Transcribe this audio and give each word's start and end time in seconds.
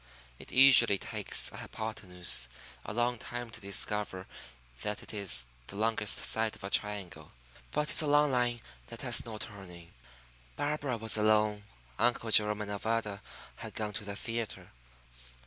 It 0.39 0.51
usually 0.51 0.97
takes 0.97 1.51
a 1.51 1.57
hypotenuse 1.57 2.49
a 2.83 2.91
long 2.91 3.19
time 3.19 3.51
to 3.51 3.61
discover 3.61 4.25
that 4.81 5.03
it 5.03 5.13
is 5.13 5.45
the 5.67 5.75
longest 5.75 6.25
side 6.25 6.55
of 6.55 6.63
a 6.63 6.71
triangle. 6.71 7.31
But 7.69 7.89
it's 7.91 8.01
a 8.01 8.07
long 8.07 8.31
line 8.31 8.61
that 8.87 9.03
has 9.03 9.23
no 9.23 9.37
turning. 9.37 9.93
Barbara 10.55 10.97
was 10.97 11.17
alone. 11.17 11.65
Uncle 11.99 12.31
Jerome 12.31 12.61
and 12.63 12.71
Nevada 12.71 13.21
had 13.57 13.75
gone 13.75 13.93
to 13.93 14.03
the 14.03 14.15
theatre. 14.15 14.71